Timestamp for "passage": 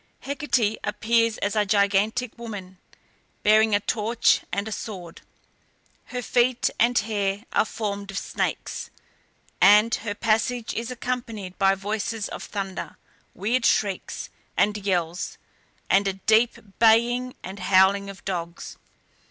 10.15-10.73